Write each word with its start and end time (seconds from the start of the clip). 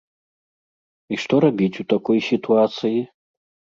І 1.13 1.19
што 1.23 1.35
рабіць 1.45 1.79
у 1.83 1.87
такой 1.93 2.19
сітуацыі? 2.31 2.99